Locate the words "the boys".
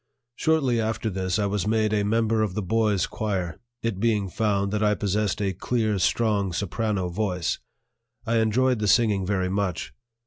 2.55-3.05